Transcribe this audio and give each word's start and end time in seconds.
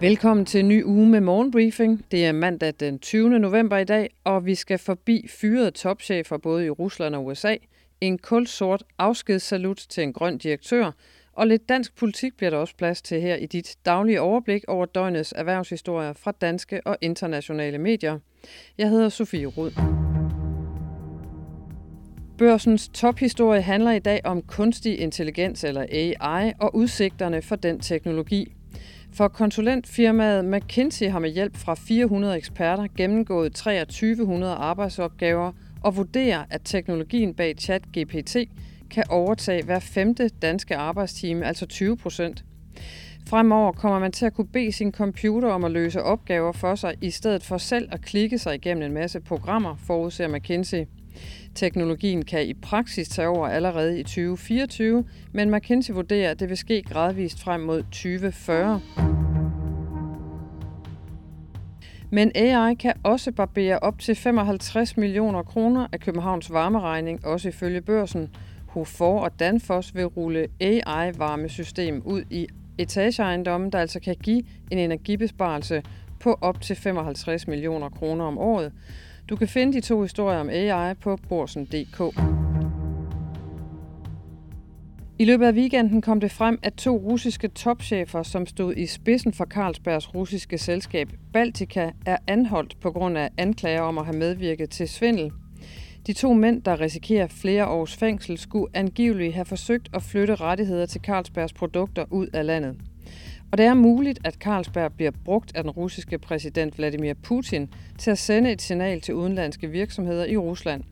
Velkommen 0.00 0.46
til 0.46 0.60
en 0.60 0.68
ny 0.68 0.84
uge 0.84 1.08
med 1.08 1.20
morgenbriefing. 1.20 2.04
Det 2.10 2.26
er 2.26 2.32
mandag 2.32 2.74
den 2.80 2.98
20. 2.98 3.38
november 3.38 3.76
i 3.76 3.84
dag, 3.84 4.10
og 4.24 4.46
vi 4.46 4.54
skal 4.54 4.78
forbi 4.78 5.26
fyrede 5.28 5.70
topchefer 5.70 6.36
både 6.36 6.66
i 6.66 6.70
Rusland 6.70 7.14
og 7.14 7.26
USA, 7.26 7.56
en 8.00 8.18
kulsort 8.18 8.82
afskedssalut 8.98 9.86
til 9.88 10.02
en 10.02 10.12
grøn 10.12 10.38
direktør, 10.38 10.90
og 11.32 11.46
lidt 11.46 11.68
dansk 11.68 11.96
politik 11.96 12.36
bliver 12.36 12.50
der 12.50 12.56
også 12.56 12.74
plads 12.76 13.02
til 13.02 13.20
her 13.20 13.36
i 13.36 13.46
dit 13.46 13.76
daglige 13.86 14.20
overblik 14.20 14.64
over 14.68 14.86
døgnets 14.86 15.34
erhvervshistorier 15.36 16.12
fra 16.12 16.32
danske 16.40 16.80
og 16.86 16.96
internationale 17.00 17.78
medier. 17.78 18.18
Jeg 18.78 18.88
hedder 18.88 19.08
Sofie 19.08 19.46
Rud. 19.46 19.70
Børsens 22.38 22.88
tophistorie 22.88 23.62
handler 23.62 23.92
i 23.92 23.98
dag 23.98 24.20
om 24.24 24.42
kunstig 24.42 25.00
intelligens 25.00 25.64
eller 25.64 25.86
AI 25.92 26.52
og 26.60 26.76
udsigterne 26.76 27.42
for 27.42 27.56
den 27.56 27.80
teknologi. 27.80 28.55
For 29.16 29.28
konsulentfirmaet 29.28 30.44
McKinsey 30.44 31.08
har 31.08 31.18
med 31.18 31.30
hjælp 31.30 31.56
fra 31.56 31.74
400 31.74 32.36
eksperter 32.36 32.86
gennemgået 32.96 33.54
2300 33.54 34.54
arbejdsopgaver 34.54 35.52
og 35.82 35.96
vurderer, 35.96 36.44
at 36.50 36.60
teknologien 36.64 37.34
bag 37.34 37.54
ChatGPT 37.58 38.36
kan 38.90 39.04
overtage 39.10 39.64
hver 39.64 39.78
femte 39.78 40.28
danske 40.28 40.76
arbejdstime, 40.76 41.46
altså 41.46 41.66
20 41.66 41.96
procent. 41.96 42.44
Fremover 43.28 43.72
kommer 43.72 43.98
man 43.98 44.12
til 44.12 44.26
at 44.26 44.34
kunne 44.34 44.48
bede 44.48 44.72
sin 44.72 44.92
computer 44.92 45.48
om 45.48 45.64
at 45.64 45.70
løse 45.70 46.02
opgaver 46.02 46.52
for 46.52 46.74
sig, 46.74 46.94
i 47.00 47.10
stedet 47.10 47.44
for 47.44 47.58
selv 47.58 47.88
at 47.92 48.00
klikke 48.00 48.38
sig 48.38 48.54
igennem 48.54 48.82
en 48.82 48.92
masse 48.92 49.20
programmer, 49.20 49.76
forudser 49.76 50.28
McKinsey. 50.28 50.84
Teknologien 51.56 52.24
kan 52.24 52.46
i 52.46 52.54
praksis 52.54 53.08
tage 53.08 53.28
over 53.28 53.48
allerede 53.48 54.00
i 54.00 54.02
2024, 54.02 55.04
men 55.32 55.50
McKinsey 55.50 55.94
vurderer, 55.94 56.30
at 56.30 56.40
det 56.40 56.48
vil 56.48 56.56
ske 56.56 56.82
gradvist 56.82 57.40
frem 57.40 57.60
mod 57.60 57.82
2040. 57.82 58.80
Men 62.10 62.32
AI 62.34 62.74
kan 62.74 62.92
også 63.02 63.32
barbere 63.32 63.78
op 63.78 63.98
til 63.98 64.14
55 64.14 64.96
millioner 64.96 65.42
kroner 65.42 65.86
af 65.92 66.00
Københavns 66.00 66.52
varmeregning, 66.52 67.26
også 67.26 67.48
ifølge 67.48 67.80
børsen. 67.80 68.28
Hofor 68.66 69.20
og 69.20 69.40
Danfoss 69.40 69.94
vil 69.94 70.06
rulle 70.06 70.48
AI-varmesystem 70.60 72.02
ud 72.04 72.22
i 72.30 72.46
etageejendommen, 72.78 73.72
der 73.72 73.78
altså 73.78 74.00
kan 74.00 74.16
give 74.22 74.42
en 74.70 74.78
energibesparelse 74.78 75.82
på 76.20 76.38
op 76.40 76.60
til 76.60 76.76
55 76.76 77.46
millioner 77.46 77.88
kroner 77.88 78.24
om 78.24 78.38
året. 78.38 78.72
Du 79.28 79.36
kan 79.36 79.48
finde 79.48 79.72
de 79.72 79.80
to 79.80 80.02
historier 80.02 80.38
om 80.38 80.48
AI 80.48 80.94
på 80.94 81.18
borsen.dk. 81.28 82.00
I 85.18 85.24
løbet 85.24 85.46
af 85.46 85.52
weekenden 85.52 86.02
kom 86.02 86.20
det 86.20 86.32
frem, 86.32 86.58
at 86.62 86.74
to 86.74 86.96
russiske 86.96 87.48
topchefer, 87.48 88.22
som 88.22 88.46
stod 88.46 88.74
i 88.76 88.86
spidsen 88.86 89.32
for 89.32 89.44
Carlsbergs 89.44 90.14
russiske 90.14 90.58
selskab 90.58 91.08
Baltica, 91.32 91.90
er 92.06 92.16
anholdt 92.26 92.80
på 92.80 92.90
grund 92.90 93.18
af 93.18 93.30
anklager 93.38 93.80
om 93.80 93.98
at 93.98 94.04
have 94.04 94.16
medvirket 94.16 94.70
til 94.70 94.88
svindel. 94.88 95.30
De 96.06 96.12
to 96.12 96.32
mænd, 96.32 96.62
der 96.62 96.80
risikerer 96.80 97.26
flere 97.26 97.68
års 97.68 97.96
fængsel, 97.96 98.38
skulle 98.38 98.66
angiveligt 98.74 99.34
have 99.34 99.44
forsøgt 99.44 99.88
at 99.94 100.02
flytte 100.02 100.34
rettigheder 100.34 100.86
til 100.86 101.00
Carlsbergs 101.00 101.52
produkter 101.52 102.04
ud 102.10 102.26
af 102.26 102.46
landet. 102.46 102.76
Og 103.52 103.58
det 103.58 103.66
er 103.66 103.74
muligt, 103.74 104.18
at 104.24 104.34
Carlsberg 104.34 104.92
bliver 104.92 105.10
brugt 105.24 105.56
af 105.56 105.62
den 105.62 105.70
russiske 105.70 106.18
præsident 106.18 106.78
Vladimir 106.78 107.14
Putin 107.14 107.68
til 107.98 108.10
at 108.10 108.18
sende 108.18 108.52
et 108.52 108.62
signal 108.62 109.00
til 109.00 109.14
udenlandske 109.14 109.68
virksomheder 109.68 110.24
i 110.24 110.36
Rusland. 110.36 110.84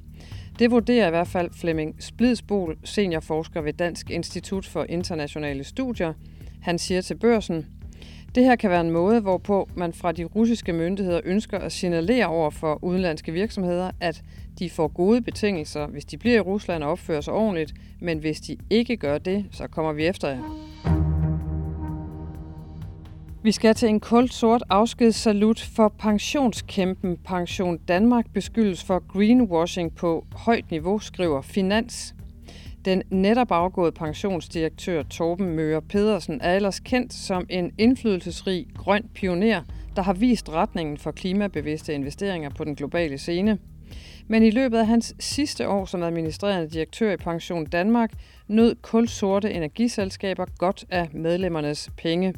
Det 0.58 0.70
vurderer 0.70 1.06
i 1.06 1.10
hvert 1.10 1.28
fald 1.28 1.50
Flemming 1.52 1.96
Splidsbol, 1.98 2.76
seniorforsker 2.84 3.60
ved 3.60 3.72
Dansk 3.72 4.10
Institut 4.10 4.66
for 4.66 4.86
Internationale 4.88 5.64
Studier. 5.64 6.12
Han 6.62 6.78
siger 6.78 7.00
til 7.00 7.14
børsen, 7.14 7.66
det 8.34 8.44
her 8.44 8.56
kan 8.56 8.70
være 8.70 8.80
en 8.80 8.90
måde, 8.90 9.20
hvorpå 9.20 9.68
man 9.76 9.92
fra 9.92 10.12
de 10.12 10.24
russiske 10.24 10.72
myndigheder 10.72 11.20
ønsker 11.24 11.58
at 11.58 11.72
signalere 11.72 12.26
over 12.26 12.50
for 12.50 12.84
udenlandske 12.84 13.32
virksomheder, 13.32 13.90
at 14.00 14.22
de 14.58 14.70
får 14.70 14.88
gode 14.88 15.22
betingelser, 15.22 15.86
hvis 15.86 16.04
de 16.04 16.18
bliver 16.18 16.36
i 16.36 16.40
Rusland 16.40 16.82
og 16.82 16.90
opfører 16.90 17.20
sig 17.20 17.34
ordentligt, 17.34 17.74
men 18.00 18.18
hvis 18.18 18.40
de 18.40 18.56
ikke 18.70 18.96
gør 18.96 19.18
det, 19.18 19.46
så 19.50 19.66
kommer 19.66 19.92
vi 19.92 20.06
efter 20.06 20.28
jer. 20.28 21.03
Vi 23.44 23.52
skal 23.52 23.74
til 23.74 23.88
en 23.88 24.28
sort 24.28 24.62
afskedssalut 24.70 25.60
for 25.60 25.88
pensionskæmpen. 25.98 27.16
Pension 27.16 27.78
Danmark 27.78 28.24
beskyldes 28.34 28.84
for 28.84 29.02
greenwashing 29.12 29.94
på 29.94 30.26
højt 30.32 30.70
niveau, 30.70 30.98
skriver 30.98 31.42
Finans. 31.42 32.14
Den 32.84 33.02
netop 33.10 33.50
afgåede 33.50 33.92
pensionsdirektør 33.92 35.02
Torben 35.02 35.56
Møre 35.56 35.82
Pedersen 35.82 36.40
er 36.40 36.56
ellers 36.56 36.80
kendt 36.80 37.14
som 37.14 37.46
en 37.50 37.72
indflydelsesrig 37.78 38.66
grøn 38.74 39.04
pioner, 39.14 39.62
der 39.96 40.02
har 40.02 40.12
vist 40.12 40.48
retningen 40.48 40.98
for 40.98 41.10
klimabevidste 41.10 41.94
investeringer 41.94 42.50
på 42.50 42.64
den 42.64 42.74
globale 42.74 43.18
scene. 43.18 43.58
Men 44.26 44.42
i 44.42 44.50
løbet 44.50 44.78
af 44.78 44.86
hans 44.86 45.14
sidste 45.18 45.68
år 45.68 45.84
som 45.84 46.02
administrerende 46.02 46.70
direktør 46.70 47.12
i 47.12 47.16
Pension 47.16 47.64
Danmark 47.64 48.10
nød 48.48 48.76
kulsorte 48.82 49.52
energiselskaber 49.52 50.44
godt 50.58 50.84
af 50.90 51.08
medlemmernes 51.12 51.90
penge. 51.96 52.34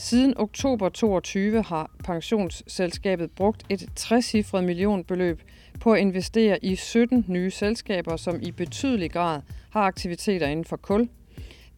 Siden 0.00 0.34
oktober 0.36 0.88
22 0.88 1.62
har 1.62 1.90
pensionsselskabet 2.04 3.30
brugt 3.30 3.64
et 3.70 3.86
60 3.96 4.52
millionbeløb 4.52 5.42
på 5.80 5.92
at 5.92 6.00
investere 6.00 6.64
i 6.64 6.76
17 6.76 7.24
nye 7.28 7.50
selskaber, 7.50 8.16
som 8.16 8.38
i 8.42 8.50
betydelig 8.50 9.10
grad 9.10 9.40
har 9.70 9.80
aktiviteter 9.80 10.46
inden 10.46 10.64
for 10.64 10.76
kul. 10.76 11.08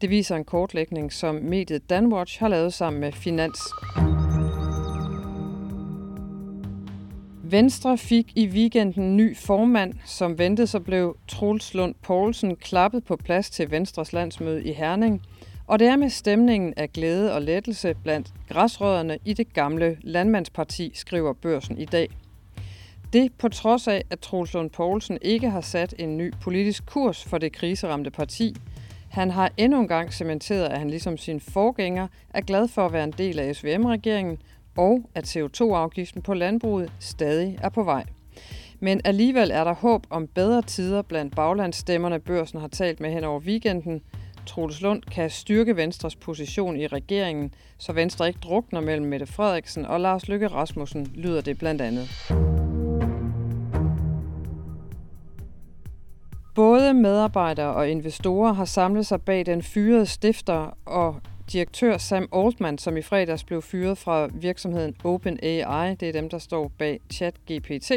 Det 0.01 0.09
viser 0.09 0.35
en 0.35 0.45
kortlægning, 0.45 1.13
som 1.13 1.35
mediet 1.35 1.89
Danwatch 1.89 2.39
har 2.39 2.47
lavet 2.47 2.73
sammen 2.73 2.99
med 2.99 3.11
Finans. 3.11 3.59
Venstre 7.43 7.97
fik 7.97 8.31
i 8.35 8.47
weekenden 8.47 9.17
ny 9.17 9.37
formand, 9.37 9.93
som 10.05 10.37
ventede 10.37 10.67
så 10.67 10.79
blev 10.79 11.17
Troels 11.27 11.73
Lund 11.73 11.95
Poulsen 12.03 12.55
klappet 12.55 13.03
på 13.03 13.15
plads 13.15 13.49
til 13.49 13.71
Venstres 13.71 14.13
landsmøde 14.13 14.63
i 14.63 14.73
Herning– 14.73 15.21
og 15.67 15.79
det 15.79 15.87
er 15.87 15.95
med 15.95 16.09
stemningen 16.09 16.73
af 16.77 16.93
glæde 16.93 17.33
og 17.33 17.41
lettelse 17.41 17.95
blandt 18.03 18.33
græsrødderne 18.49 19.17
i 19.25 19.33
det 19.33 19.53
gamle 19.53 19.97
landmandsparti, 20.01 20.91
skriver 20.93 21.33
børsen 21.33 21.77
i 21.77 21.85
dag. 21.85 22.09
Det 23.13 23.33
på 23.33 23.49
trods 23.49 23.87
af, 23.87 24.03
at 24.09 24.19
Troels 24.19 24.53
Lund 24.53 24.69
Poulsen 24.69 25.17
ikke 25.21 25.49
har 25.49 25.61
sat 25.61 25.93
en 25.99 26.17
ny 26.17 26.33
politisk 26.41 26.85
kurs 26.85 27.23
for 27.23 27.37
det 27.37 27.53
kriseramte 27.53 28.11
parti. 28.11 28.55
Han 29.09 29.31
har 29.31 29.51
endnu 29.57 29.79
en 29.79 29.87
gang 29.87 30.13
cementeret, 30.13 30.65
at 30.65 30.79
han 30.79 30.89
ligesom 30.89 31.17
sin 31.17 31.39
forgænger 31.39 32.07
er 32.33 32.41
glad 32.41 32.67
for 32.67 32.85
at 32.85 32.93
være 32.93 33.03
en 33.03 33.13
del 33.17 33.39
af 33.39 33.55
SVM-regeringen, 33.55 34.37
og 34.77 35.09
at 35.15 35.37
CO2-afgiften 35.37 36.21
på 36.21 36.33
landbruget 36.33 36.91
stadig 36.99 37.57
er 37.61 37.69
på 37.69 37.83
vej. 37.83 38.03
Men 38.79 39.01
alligevel 39.05 39.51
er 39.51 39.63
der 39.63 39.73
håb 39.73 40.07
om 40.09 40.27
bedre 40.27 40.61
tider 40.61 41.01
blandt 41.01 41.35
baglandsstemmerne, 41.35 42.19
børsen 42.19 42.59
har 42.59 42.67
talt 42.67 42.99
med 42.99 43.11
hen 43.11 43.23
over 43.23 43.39
weekenden– 43.39 44.01
Troels 44.45 44.81
Lund 44.81 45.01
kan 45.01 45.29
styrke 45.29 45.75
Venstres 45.77 46.15
position 46.15 46.77
i 46.77 46.87
regeringen, 46.87 47.53
så 47.77 47.93
Venstre 47.93 48.27
ikke 48.27 48.39
drukner 48.43 48.81
mellem 48.81 49.07
Mette 49.07 49.25
Frederiksen 49.25 49.85
og 49.85 49.99
Lars 49.99 50.27
Løkke 50.27 50.47
Rasmussen, 50.47 51.11
lyder 51.15 51.41
det 51.41 51.57
blandt 51.57 51.81
andet. 51.81 52.09
Både 56.55 56.93
medarbejdere 56.93 57.73
og 57.73 57.89
investorer 57.89 58.53
har 58.53 58.65
samlet 58.65 59.05
sig 59.05 59.21
bag 59.21 59.45
den 59.45 59.63
fyrede 59.63 60.05
stifter 60.05 60.77
og 60.85 61.21
direktør 61.51 61.97
Sam 61.97 62.29
Altman, 62.33 62.77
som 62.77 62.97
i 62.97 63.01
fredags 63.01 63.43
blev 63.43 63.61
fyret 63.61 63.97
fra 63.97 64.27
virksomheden 64.33 64.95
OpenAI. 65.03 65.95
Det 65.95 66.09
er 66.09 66.11
dem, 66.11 66.29
der 66.29 66.37
står 66.37 66.71
bag 66.77 66.99
ChatGPT. 67.13 67.91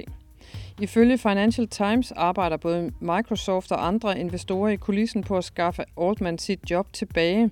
Ifølge 0.80 1.18
Financial 1.18 1.68
Times 1.68 2.12
arbejder 2.12 2.56
både 2.56 2.92
Microsoft 3.00 3.72
og 3.72 3.86
andre 3.86 4.18
investorer 4.18 4.70
i 4.70 4.76
kulissen 4.76 5.22
på 5.22 5.36
at 5.36 5.44
skaffe 5.44 5.84
Altman 6.00 6.38
sit 6.38 6.70
job 6.70 6.92
tilbage 6.92 7.50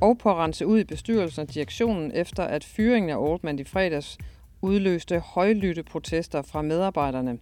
og 0.00 0.18
på 0.18 0.30
at 0.30 0.36
rense 0.36 0.66
ud 0.66 0.78
i 0.78 0.84
bestyrelsen 0.84 1.42
og 1.42 1.54
direktionen 1.54 2.12
efter 2.14 2.42
at 2.42 2.64
fyringen 2.64 3.10
af 3.10 3.32
Altman 3.32 3.58
i 3.58 3.64
fredags 3.64 4.18
udløste 4.62 5.18
højlytte 5.18 5.82
protester 5.82 6.42
fra 6.42 6.62
medarbejderne. 6.62 7.38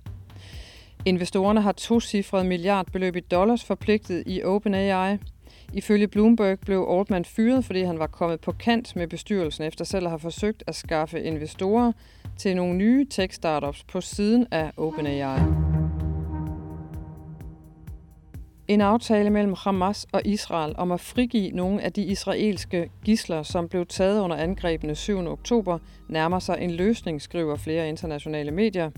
Investorerne 1.05 1.61
har 1.61 1.73
to 1.73 2.01
cifrede 2.01 2.45
milliardbeløb 2.45 3.17
i 3.17 3.21
dollars 3.21 3.65
forpligtet 3.65 4.23
i 4.27 4.43
OpenAI. 4.43 5.19
Ifølge 5.73 6.09
Bloomberg 6.09 6.59
blev 6.59 6.87
Altman 6.91 7.25
fyret, 7.25 7.65
fordi 7.65 7.83
han 7.83 7.99
var 7.99 8.07
kommet 8.07 8.41
på 8.41 8.53
kant 8.53 8.97
med 8.97 9.09
bestyrelsen 9.09 9.65
efter 9.65 9.85
selv 9.85 10.05
at 10.05 10.11
have 10.11 10.19
forsøgt 10.19 10.65
at 10.67 10.75
skaffe 10.75 11.23
investorer 11.23 11.93
til 12.37 12.57
nogle 12.57 12.75
nye 12.75 13.07
tech-startups 13.11 13.85
på 13.85 14.01
siden 14.01 14.47
af 14.51 14.73
OpenAI. 14.77 15.41
En 18.69 18.81
aftale 18.81 19.31
mellem 19.31 19.55
Hamas 19.59 20.07
og 20.13 20.23
Israel 20.25 20.75
om 20.77 20.93
at 20.93 21.01
frigive 21.01 21.51
nogle 21.51 21.83
af 21.83 21.93
de 21.93 22.03
israelske 22.03 22.91
gisler, 23.05 23.43
som 23.43 23.69
blev 23.69 23.87
taget 23.87 24.21
under 24.21 24.37
angrebene 24.37 24.95
7. 24.95 25.27
oktober, 25.27 25.79
nærmer 26.09 26.39
sig 26.39 26.59
en 26.61 26.71
løsning, 26.71 27.23
skriver 27.23 27.57
flere 27.57 27.89
internationale 27.89 28.51
medier. 28.51 28.91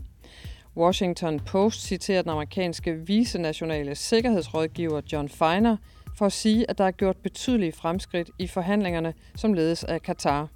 Washington 0.76 1.40
Post 1.40 1.82
citerer 1.82 2.22
den 2.22 2.30
amerikanske 2.30 2.94
vicenationale 2.94 3.94
sikkerhedsrådgiver 3.94 5.00
John 5.12 5.28
Feiner 5.28 5.76
for 6.18 6.26
at 6.26 6.32
sige, 6.32 6.70
at 6.70 6.78
der 6.78 6.84
er 6.84 6.90
gjort 6.90 7.16
betydelige 7.16 7.72
fremskridt 7.72 8.30
i 8.38 8.46
forhandlingerne, 8.46 9.14
som 9.36 9.52
ledes 9.52 9.84
af 9.84 10.02
Katar. 10.02 10.48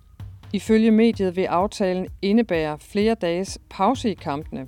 Ifølge 0.52 0.90
mediet 0.90 1.36
vil 1.36 1.44
aftalen 1.44 2.08
indebære 2.22 2.78
flere 2.78 3.14
dages 3.14 3.58
pause 3.70 4.10
i 4.10 4.14
kampene. 4.14 4.66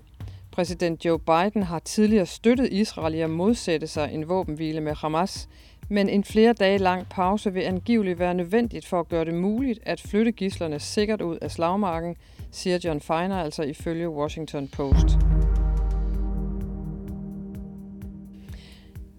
Præsident 0.53 1.05
Joe 1.05 1.19
Biden 1.19 1.63
har 1.63 1.79
tidligere 1.79 2.27
støttet 2.27 2.73
Israel 2.73 3.15
i 3.15 3.21
at 3.21 3.31
modsætte 3.31 3.87
sig 3.87 4.11
en 4.13 4.29
våbenhvile 4.29 4.81
med 4.81 4.95
Hamas, 4.95 5.49
men 5.89 6.09
en 6.09 6.25
flere 6.25 6.53
dage 6.53 6.79
lang 6.79 7.09
pause 7.09 7.53
vil 7.53 7.63
angiveligt 7.63 8.19
være 8.19 8.35
nødvendigt 8.35 8.87
for 8.87 9.01
at 9.01 9.09
gøre 9.09 9.25
det 9.25 9.35
muligt 9.35 9.81
at 9.83 10.01
flytte 10.01 10.33
gislerne 10.33 10.81
sikkert 10.81 11.21
ud 11.21 11.39
af 11.43 11.51
slagmarken, 11.51 12.17
siger 12.51 12.79
John 12.85 13.01
Feiner 13.01 13.43
altså 13.43 13.63
ifølge 13.63 14.11
Washington 14.11 14.69
Post. 14.69 15.34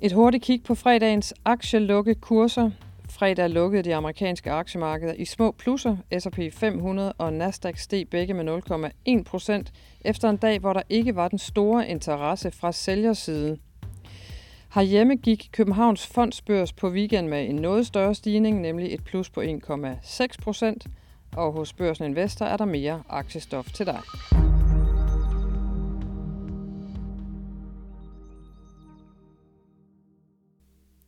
Et 0.01 0.11
hurtigt 0.11 0.43
kig 0.43 0.63
på 0.63 0.75
fredagens 0.75 1.33
aktielukkekurser. 1.45 2.71
Fredag 3.09 3.49
lukkede 3.49 3.83
de 3.83 3.95
amerikanske 3.95 4.51
aktiemarkeder 4.51 5.13
i 5.13 5.25
små 5.25 5.51
plusser. 5.51 5.97
S&P 6.19 6.39
500 6.53 7.13
og 7.17 7.33
Nasdaq 7.33 7.77
steg 7.77 8.09
begge 8.09 8.33
med 8.33 8.61
0,1 9.09 9.23
procent 9.23 9.71
efter 10.01 10.29
en 10.29 10.37
dag, 10.37 10.59
hvor 10.59 10.73
der 10.73 10.81
ikke 10.89 11.15
var 11.15 11.27
den 11.27 11.39
store 11.39 11.87
interesse 11.87 12.51
fra 12.51 12.71
sælgersiden. 12.71 13.59
Herhjemme 14.73 15.15
gik 15.15 15.49
Københavns 15.51 16.07
fondsbørs 16.07 16.73
på 16.73 16.89
weekend 16.89 17.27
med 17.27 17.49
en 17.49 17.55
noget 17.55 17.87
større 17.87 18.15
stigning, 18.15 18.61
nemlig 18.61 18.93
et 18.93 19.03
plus 19.03 19.29
på 19.29 19.41
1,6 19.41 20.27
procent. 20.41 20.87
Og 21.35 21.51
hos 21.51 21.73
Børsen 21.73 22.05
Investor 22.05 22.45
er 22.45 22.57
der 22.57 22.65
mere 22.65 23.03
aktiestof 23.09 23.65
til 23.65 23.85
dig. 23.85 23.99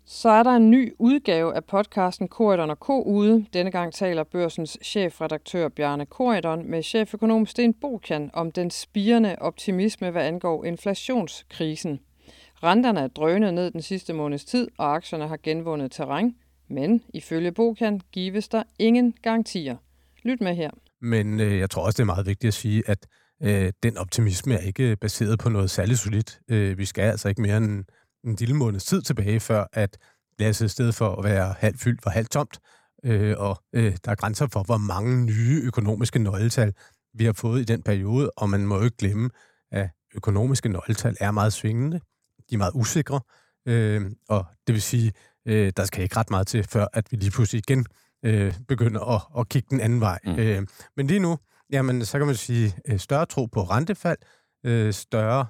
Så 0.09 0.29
er 0.29 0.43
der 0.43 0.51
en 0.51 0.71
ny 0.71 0.93
udgave 0.99 1.55
af 1.55 1.65
podcasten 1.65 2.27
Korridon 2.27 2.69
og 2.69 2.79
K 2.79 2.89
ude. 2.89 3.45
Denne 3.53 3.71
gang 3.71 3.93
taler 3.93 4.23
børsens 4.23 4.77
chefredaktør 4.83 5.69
Bjarne 5.69 6.05
Korridon 6.05 6.69
med 6.69 6.83
cheføkonom 6.83 7.45
Sten 7.45 7.73
Bokan 7.73 8.29
om 8.33 8.51
den 8.51 8.71
spirende 8.71 9.35
optimisme, 9.39 10.11
hvad 10.11 10.21
angår 10.21 10.65
inflationskrisen. 10.65 11.99
Renterne 12.63 12.99
er 12.99 13.07
drønet 13.07 13.53
ned 13.53 13.71
den 13.71 13.81
sidste 13.81 14.13
måneds 14.13 14.45
tid, 14.45 14.67
og 14.77 14.95
aktierne 14.95 15.27
har 15.27 15.37
genvundet 15.43 15.91
terræn. 15.91 16.35
Men 16.69 17.01
ifølge 17.13 17.51
Bokan 17.51 18.01
gives 18.11 18.47
der 18.47 18.63
ingen 18.79 19.13
garantier. 19.21 19.77
Lyt 20.23 20.41
med 20.41 20.55
her. 20.55 20.69
Men 21.01 21.39
øh, 21.39 21.59
jeg 21.59 21.69
tror 21.69 21.85
også, 21.85 21.97
det 21.97 22.01
er 22.01 22.13
meget 22.13 22.25
vigtigt 22.25 22.47
at 22.47 22.53
sige, 22.53 22.83
at 22.85 23.07
øh, 23.43 23.71
den 23.83 23.97
optimisme 23.97 24.53
er 24.53 24.59
ikke 24.61 24.95
baseret 24.95 25.39
på 25.39 25.49
noget 25.49 25.69
særligt 25.69 25.99
solidt. 25.99 26.39
Øh, 26.49 26.77
vi 26.77 26.85
skal 26.85 27.01
altså 27.01 27.29
ikke 27.29 27.41
mere 27.41 27.57
end 27.57 27.85
en 28.23 28.35
lille 28.35 28.55
måneds 28.55 28.85
tid 28.85 29.01
tilbage, 29.01 29.39
før 29.39 29.65
at 29.73 29.97
glasset 30.37 30.65
i 30.65 30.69
stedet 30.69 30.95
for 30.95 31.15
at 31.15 31.23
være 31.23 31.55
halvt 31.59 31.79
fyldt 31.79 32.05
var 32.05 32.11
halvt 32.11 32.31
tomt, 32.31 32.59
øh, 33.03 33.35
og 33.37 33.63
øh, 33.73 33.97
der 34.05 34.11
er 34.11 34.15
grænser 34.15 34.47
for, 34.47 34.63
hvor 34.63 34.77
mange 34.77 35.25
nye 35.25 35.61
økonomiske 35.63 36.19
nøgletal 36.19 36.73
vi 37.13 37.25
har 37.25 37.33
fået 37.33 37.61
i 37.61 37.63
den 37.63 37.83
periode, 37.83 38.31
og 38.37 38.49
man 38.49 38.67
må 38.67 38.77
jo 38.77 38.83
ikke 38.83 38.97
glemme, 38.97 39.29
at 39.71 39.89
økonomiske 40.15 40.69
nøgletal 40.69 41.17
er 41.19 41.31
meget 41.31 41.53
svingende, 41.53 41.99
de 42.49 42.55
er 42.55 42.57
meget 42.57 42.71
usikre, 42.75 43.19
øh, 43.65 44.11
og 44.29 44.45
det 44.67 44.73
vil 44.73 44.81
sige, 44.81 45.13
øh, 45.45 45.71
der 45.77 45.85
skal 45.85 46.03
ikke 46.03 46.17
ret 46.17 46.29
meget 46.29 46.47
til, 46.47 46.63
før 46.63 46.87
at 46.93 47.11
vi 47.11 47.17
lige 47.17 47.31
pludselig 47.31 47.63
igen 47.69 47.85
øh, 48.25 48.53
begynder 48.67 49.15
at, 49.15 49.21
at 49.39 49.49
kigge 49.49 49.67
den 49.69 49.79
anden 49.79 50.01
vej. 50.01 50.19
Mm. 50.25 50.35
Øh, 50.39 50.67
men 50.97 51.07
lige 51.07 51.19
nu, 51.19 51.37
jamen, 51.71 52.05
så 52.05 52.17
kan 52.17 52.27
man 52.27 52.35
sige, 52.35 52.75
øh, 52.87 52.99
større 52.99 53.25
tro 53.25 53.45
på 53.45 53.63
rentefald, 53.63 54.17
øh, 54.63 54.93
større 54.93 55.45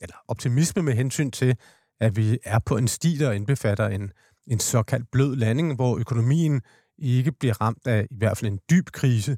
eller 0.00 0.16
optimisme 0.28 0.82
med 0.82 0.94
hensyn 0.94 1.30
til, 1.30 1.56
at 2.02 2.16
vi 2.16 2.38
er 2.44 2.58
på 2.58 2.76
en 2.76 2.88
sti, 2.88 3.16
der 3.18 3.32
indbefatter 3.32 3.88
en, 3.88 4.12
en 4.46 4.58
såkaldt 4.58 5.10
blød 5.12 5.36
landing, 5.36 5.74
hvor 5.74 5.98
økonomien 5.98 6.62
ikke 6.98 7.32
bliver 7.32 7.60
ramt 7.60 7.86
af 7.86 8.06
i 8.10 8.16
hvert 8.16 8.38
fald 8.38 8.52
en 8.52 8.58
dyb 8.70 8.86
krise. 8.92 9.36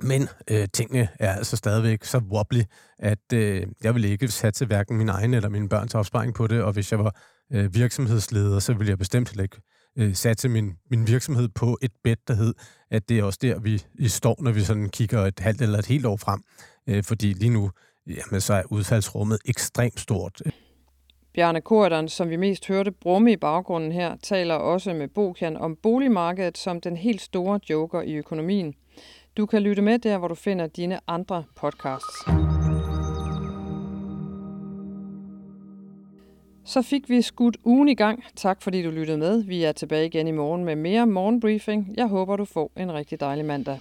Men 0.00 0.28
øh, 0.50 0.68
tingene 0.72 1.08
er 1.20 1.32
altså 1.32 1.56
stadigvæk 1.56 2.04
så 2.04 2.18
wobbly, 2.18 2.62
at 2.98 3.32
øh, 3.32 3.66
jeg 3.82 3.94
vil 3.94 4.04
ikke 4.04 4.28
satse 4.28 4.66
hverken 4.66 4.96
min 4.96 5.08
egen 5.08 5.34
eller 5.34 5.48
mine 5.48 5.68
børns 5.68 5.94
opsparing 5.94 6.34
på 6.34 6.46
det, 6.46 6.62
og 6.62 6.72
hvis 6.72 6.92
jeg 6.92 6.98
var 6.98 7.20
øh, 7.52 7.74
virksomhedsleder, 7.74 8.58
så 8.58 8.72
ville 8.74 8.90
jeg 8.90 8.98
bestemt 8.98 9.28
heller 9.28 9.42
ikke 9.42 9.60
øh, 9.98 10.14
satse 10.14 10.48
min, 10.48 10.72
min 10.90 11.06
virksomhed 11.06 11.48
på 11.48 11.78
et 11.82 11.92
bed, 12.04 12.16
der 12.28 12.34
hed, 12.34 12.54
at 12.90 13.08
det 13.08 13.18
er 13.18 13.24
også 13.24 13.38
der, 13.42 13.58
vi, 13.58 14.08
står, 14.08 14.36
når 14.42 14.52
vi 14.52 14.60
sådan 14.60 14.88
kigger 14.88 15.20
et 15.20 15.40
halvt 15.40 15.62
eller 15.62 15.78
et 15.78 15.86
helt 15.86 16.06
år 16.06 16.16
frem. 16.16 16.42
Øh, 16.88 17.04
fordi 17.04 17.32
lige 17.32 17.50
nu, 17.50 17.70
jamen, 18.06 18.40
så 18.40 18.54
er 18.54 18.62
udfaldsrummet 18.70 19.38
ekstremt 19.44 20.00
stort. 20.00 20.42
Bjarne 21.34 21.60
Kordan, 21.60 22.08
som 22.08 22.30
vi 22.30 22.36
mest 22.36 22.66
hørte 22.66 22.90
brumme 22.90 23.32
i 23.32 23.36
baggrunden 23.36 23.92
her, 23.92 24.16
taler 24.22 24.54
også 24.54 24.94
med 24.94 25.08
Bokian 25.08 25.56
om 25.56 25.76
boligmarkedet 25.76 26.58
som 26.58 26.80
den 26.80 26.96
helt 26.96 27.20
store 27.20 27.60
joker 27.70 28.02
i 28.02 28.14
økonomien. 28.14 28.74
Du 29.36 29.46
kan 29.46 29.62
lytte 29.62 29.82
med 29.82 29.98
der, 29.98 30.18
hvor 30.18 30.28
du 30.28 30.34
finder 30.34 30.66
dine 30.66 31.00
andre 31.06 31.44
podcasts. 31.56 32.24
Så 36.64 36.82
fik 36.82 37.08
vi 37.08 37.22
skudt 37.22 37.56
ugen 37.64 37.88
i 37.88 37.94
gang. 37.94 38.24
Tak 38.36 38.62
fordi 38.62 38.82
du 38.82 38.90
lyttede 38.90 39.18
med. 39.18 39.44
Vi 39.44 39.64
er 39.64 39.72
tilbage 39.72 40.06
igen 40.06 40.28
i 40.28 40.32
morgen 40.32 40.64
med 40.64 40.76
mere 40.76 41.06
morgenbriefing. 41.06 41.94
Jeg 41.96 42.06
håber, 42.06 42.36
du 42.36 42.44
får 42.44 42.72
en 42.76 42.94
rigtig 42.94 43.20
dejlig 43.20 43.44
mandag. 43.44 43.78